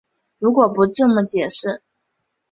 [0.39, 1.83] 如果不这么解释